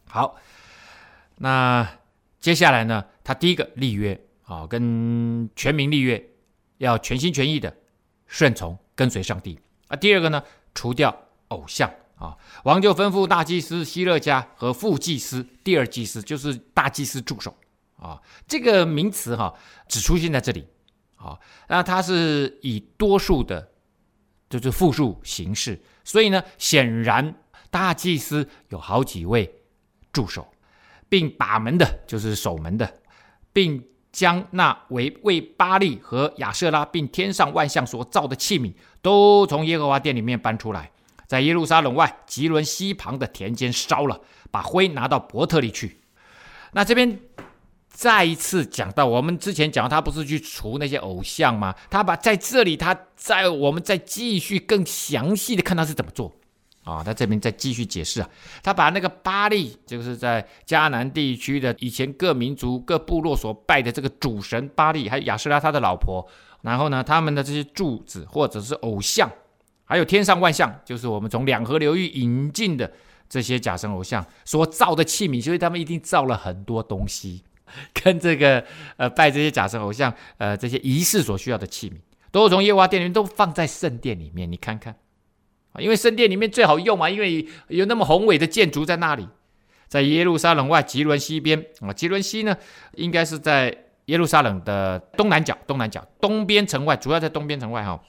[0.07, 0.35] 好，
[1.37, 1.87] 那
[2.39, 3.05] 接下来呢？
[3.29, 6.31] 他第一个立约啊，跟全民立约，
[6.79, 7.71] 要全心全意的
[8.25, 9.95] 顺从跟随上帝啊。
[9.95, 10.41] 第二个呢，
[10.73, 11.15] 除掉
[11.49, 12.35] 偶像啊。
[12.63, 17.55] 王就吩咐大祭司希勒家和副祭司、第二祭司，就是大祭司助手
[17.97, 18.19] 啊。
[18.47, 19.53] 这个名词哈，
[19.87, 20.67] 只出现在这里
[21.15, 21.37] 啊。
[21.67, 23.69] 那它是以多数的，
[24.49, 27.35] 就是复数形式，所以呢，显然
[27.69, 29.61] 大祭司有好几位
[30.11, 30.51] 助手，
[31.07, 32.91] 并把门的，就是守门的。
[33.53, 40.91] 并将那为为巴力和亚舍拉并天上万象所造的器皿，都从耶和华殿里面搬出来，
[41.27, 44.19] 在耶路撒冷外吉伦西旁的田间烧了，
[44.49, 45.99] 把灰拿到伯特利去。
[46.73, 47.19] 那这边
[47.87, 51.75] 再一次讲到，我们之前讲他不是去除那些偶像吗？
[51.89, 56.38] 他把在这里，他在我们再继续更详细的看他是怎么做。
[56.89, 58.29] 啊，他这边再继续解释啊，
[58.63, 66.27] 他把那个巴利，就是在迦南地区的以前各民族各部落所拜的这个主神巴利，还有亚舍拉他的老婆，
[66.61, 69.31] 然后呢，他们的这些柱子或者是偶像，
[69.85, 72.91] 还有天上万象，就是我们从两河流域引进的
[73.29, 77.43] 这些假神偶像所造的器皿，所以他们一定造了很多东西，
[77.93, 78.65] 跟这个
[78.97, 81.95] 呃拜这些假神偶像呃这些仪式所需要的器皿，
[82.31, 84.95] 都从耶和华殿里面都放在圣殿里面，你看看。
[85.71, 89.27] 啊，因为圣殿里面最好用嘛，因为有那么宏伟的建筑在那里，
[89.87, 92.57] 在耶路撒冷外吉伦西边啊，吉伦西呢，
[92.95, 98.01] 应该是在耶路撒冷的东南角，东南角东边城外，主要在东边城外哈，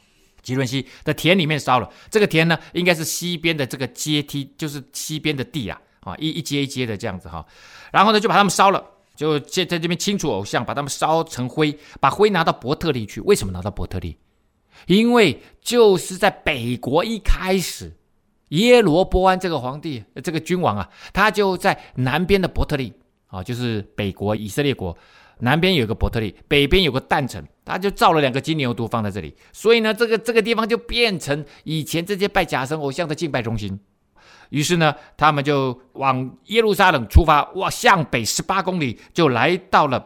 [0.42, 7.46] 吉伦西的田里面烧了，这个田呢，应该是西边的这个阶梯，就是西边的地啊，啊，一一阶一阶的这样子哈，
[7.92, 8.82] 然后呢，就把他们烧了，
[9.14, 14.16] 就在这边清除偶像，把他们烧成灰，把灰拿到伯特利去，为什么拿到伯特利？
[14.86, 17.92] 因为就是在北国一开始，
[18.48, 22.92] 耶罗波安这个皇帝，这个君王啊，他就在南边的伯特利
[23.28, 24.96] 啊，就是北国以色列国
[25.38, 33.78] 南边有个伯特利，北边有个但城，他就造了两个金牛犊放在这里，所以呢，这个这个地方就变成以前这些拜假神偶像的敬拜中心。
[34.50, 40.04] 于是呢，他们就往耶路撒冷出发，哇，向北十八公里就来到了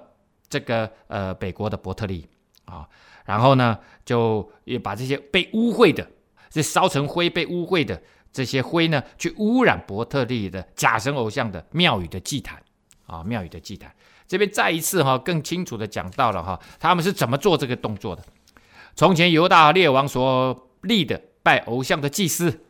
[0.50, 2.26] 这个呃北国的伯特利
[2.66, 2.86] 啊。
[3.24, 6.06] 然后呢，就也把这些被污秽的、
[6.50, 8.02] 这烧成灰被污秽的
[8.32, 12.62] 这些灰呢，去污染伯特利的假神偶像的庙宇的祭坛
[13.06, 13.94] 啊，庙宇的祭坛。
[14.26, 18.22] 这边再一次哈，更清楚的讲到了哈，他们是怎么做这个动作的。
[18.94, 22.64] 从前犹大列王所立的拜偶像的祭司，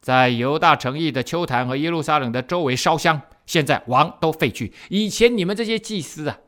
[0.00, 4.72] 在犹大城邑的秋坛和耶路撒冷的周围烧香，现在王都废去。
[4.88, 6.38] 以前你们这些祭司啊，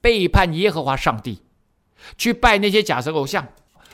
[0.00, 1.43] 背叛耶和华上帝。
[2.16, 3.46] 去拜那些假神偶像，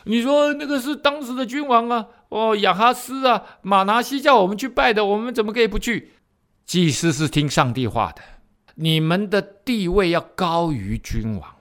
[0.05, 6.13] 你说那个是当时的君王啊，哦，亚哈斯啊，马拿西叫我们去拜的，我们怎么可以不去？
[6.65, 8.23] 祭司是听上帝话的，
[8.77, 11.57] 你们的地位要高于君王，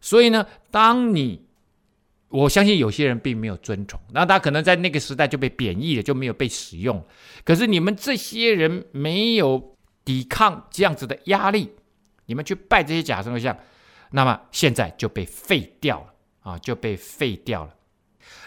[0.00, 1.46] 所以呢，当你，
[2.28, 7.04] 我相信有些人并没有尊崇，那他可能在那个时代就被贬义了，就没有被使用。
[7.44, 11.70] 可是你们这些人没有抵抗这样子的压力，
[12.26, 13.56] 你们去拜这些假神偶像。
[14.10, 16.06] 那么现在就被废掉了
[16.42, 17.74] 啊，就被废掉了，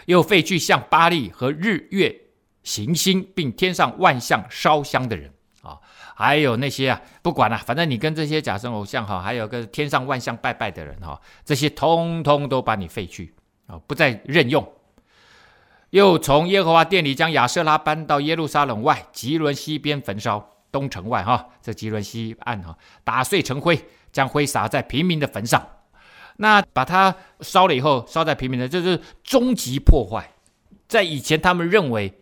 [0.06, 2.14] 又废去向巴力和日月
[2.62, 5.78] 行星并天上万象烧香的人啊，
[6.14, 13.34] 还有那些啊，不管了，反正你跟这些假神偶像哈，还有个天上万象拜拜的人哈，这些通通都把你废去
[13.66, 14.66] 啊，不再任用。
[15.90, 23.80] 又从耶和华殿里将亚瑟拉搬到耶路撒冷外吉伦西边焚烧，东城外哈，这吉伦西岸哈，打碎成灰。
[24.14, 25.60] 将灰撒在平民的坟上，
[26.36, 30.30] 那把它烧了以后，烧在平民的，就是终极破坏。
[30.86, 32.14] 在以前，他们认为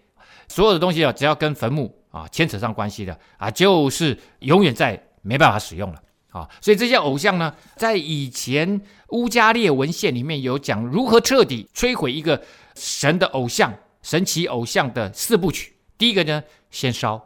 [0.49, 6.49] 所有的东西啊，只要跟坟墓啊牵扯上关系的啊，就是永远在没办法使用了啊。
[6.63, 12.43] 所以这些偶像呢，在以前乌加列文献里面有讲如何彻底摧毁一个
[12.75, 15.77] 神的偶像、神奇偶像的四部曲。
[15.99, 17.23] 第一个呢，先烧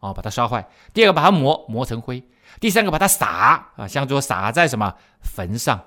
[0.00, 2.22] 啊，把它烧坏；第二个，把它磨磨成灰。
[2.60, 5.78] 第三个把它撒啊，像说撒在什么坟上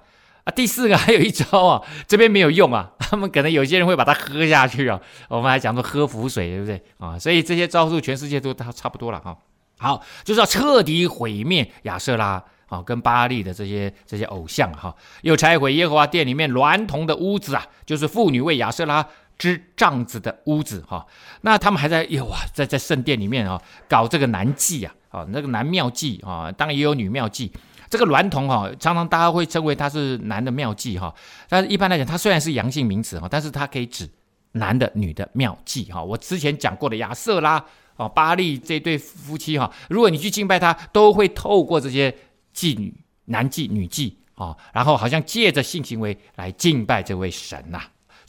[0.43, 0.51] 啊。
[0.51, 4.99] 第四个 还有一招啊，这边没有用啊，他们可能有些人会把它喝下去啊。
[5.27, 7.17] 我们还讲说喝符水，对不对啊？
[7.17, 9.37] 所以这些招数全世界都差不多了哈。
[9.79, 19.05] 好，就是要彻底毁灭亚瑟拉啊，跟巴力的这些这些偶像哈，又拆毁耶和华殿里面娈童的屋子啊，就是妇女为亚瑟拉
[19.41, 21.03] 支帐子的屋子哈。
[21.41, 24.93] 那他们还在哇，在在圣殿里面啊，搞这个男祭啊。
[25.09, 27.51] 啊，那个男妙妓啊，当然也有女妙妓。
[27.89, 31.13] 这个娈童哈，常常大家会称为他是男的妙妓哈，
[31.49, 34.09] 但是一般来讲，它虽然是阳性名词哈，但是它可以指
[34.53, 36.01] 男的、女的妙妓哈。
[36.01, 37.61] 我之前讲过的亚瑟拉
[37.97, 42.09] 哦、巴力这对夫妻哈，如果你去敬拜他，都会透过这些
[42.55, 47.81] 妓女、男妓、女妓啊，然后好像借着性行为来敬拜这位神呐，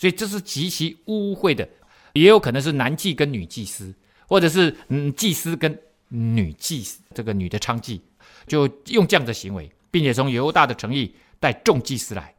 [0.02, 1.68] 所以这是极其污秽的，
[2.14, 3.94] 也有可能是男妓跟女祭司，
[4.26, 5.78] 或者是嗯祭司跟。
[6.14, 8.00] 女祭司，这个女的娼妓，
[8.46, 12.34] 就用这样的行为，并且从犹大的诚意带众祭司来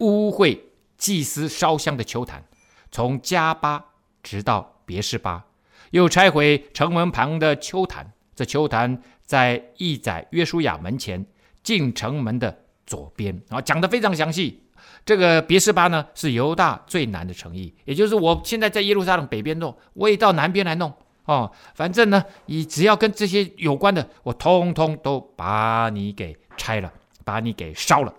[0.00, 0.58] 污秽
[0.98, 2.44] 祭司烧香的邱坛，
[2.90, 3.82] 从加巴
[4.22, 5.46] 直到别是巴，
[5.92, 8.12] 又拆毁城门旁的秋坛。
[8.34, 11.24] 这秋坛在一宰约书亚门前
[11.62, 14.60] 进城门的左边啊，讲得非常详细。
[15.04, 20.92] 这个别是巴呢，是犹大最难的城邑，也就是我现在在耶路撒冷北边弄，我也到南边来弄
[21.24, 21.50] 哦。
[21.74, 26.92] 反正呢，你只要跟这些有关的，我通通都把你给拆了，
[27.24, 28.12] 把你给烧了。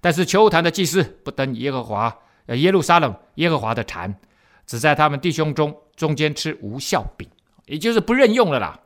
[0.00, 2.16] 但是邱坛的祭司不登耶和华
[2.46, 4.14] 呃耶路撒冷耶和华的坛，
[4.66, 7.28] 只在他们弟兄中中间吃无效饼，
[7.66, 8.80] 也就是不任用了啦。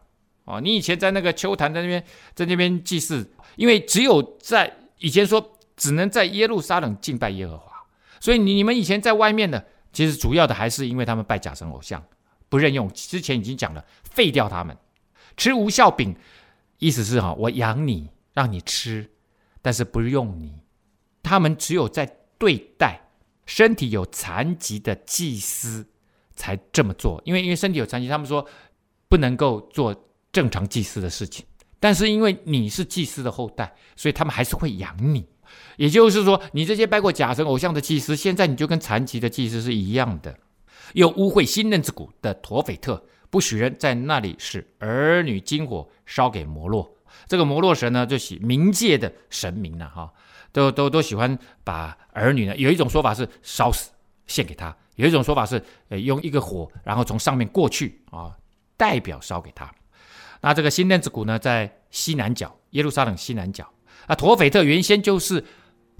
[0.44, 2.02] 哦，你以前在那个邱坛在那边
[2.34, 5.54] 在那边祭祀，因为只有在以前说。
[5.78, 7.72] 只能在耶路撒冷敬拜耶和华，
[8.20, 12.04] 所以你你们以前在外面的，其实主要的还是因为他们拜假神偶像，
[12.48, 12.86] 不任用。
[12.92, 14.76] 之前已经讲了，废掉他们，
[15.36, 16.14] 吃无效饼，
[16.78, 19.08] 意思是哈，我养你，让你吃，
[19.62, 20.60] 但是不用你。
[21.22, 22.04] 他们只有在
[22.38, 23.00] 对待
[23.46, 25.86] 身体有残疾的祭司
[26.34, 28.44] 才这么做，因为因为身体有残疾，他们说
[29.08, 29.94] 不能够做
[30.32, 31.46] 正常祭司的事情。
[31.80, 35.24] 但是因为你是祭司的后代，所以他们还是会养你。
[35.76, 40.36] 也就是说，你这些拜过假神偶像的祭司，现在你就跟残疾的祭司是一样的。
[40.94, 46.90] 又污秽新嫩之谷的陀斐特，不许人在那里使儿女金火烧给摩洛。
[47.26, 50.10] 这个摩洛神呢，就喜冥界的神明呢，哈，
[50.50, 53.90] 都都都喜欢把儿女呢，有一种说法是烧死
[54.26, 58.34] 献给他，有一种说法是呃用一个火，然后从上面过去啊，
[58.76, 59.70] 代表烧给他。
[60.40, 63.68] 那这个新嫩之谷呢，在西南角，耶路撒冷西南角。
[64.06, 65.44] 啊，陀斐特原先就是，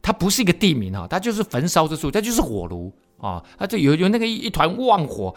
[0.00, 5.34] 它不是一个地名哈，它就是焚烧之处，它就是火炉啊，它就有有那个一一团旺火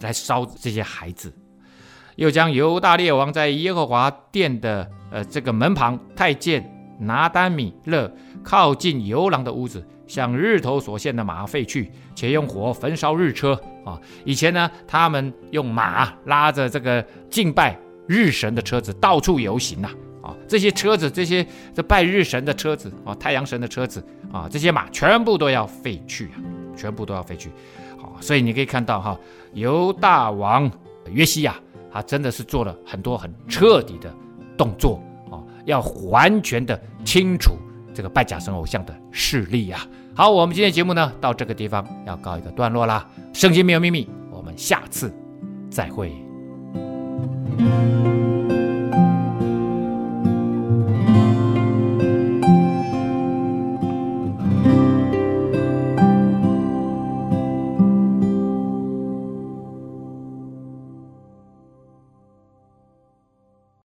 [0.00, 1.32] 来烧这些孩子，
[2.16, 6.64] 又将犹大列王在耶和华殿的呃这个门旁太监
[6.98, 8.10] 拿单米勒
[8.42, 14.00] 靠近游廊的屋子，向日头所献的马废去，且用火焚烧日车啊。
[14.24, 19.90] 以前呢，他们用马拉着这个敬拜日神的车子到处游行呐。
[20.24, 24.02] 啊，这些车子，这些这拜日神的车子啊，太阳神的车子
[24.32, 26.40] 啊，这些马全部都要废去啊，
[26.74, 27.50] 全部都要废去。
[27.98, 29.18] 好，所以你可以看到哈，
[29.52, 30.70] 犹大王
[31.10, 31.54] 约西亚，
[31.92, 34.10] 他真的是做了很多很彻底的
[34.56, 34.98] 动作
[35.30, 37.52] 啊，要完全的清除
[37.92, 39.86] 这个拜假神偶像的势力啊。
[40.14, 43.06] 好，我们今天节目呢，到这个地方要告一个段落啦。
[43.34, 45.12] 圣经没有秘密，我们下次
[45.70, 46.10] 再会。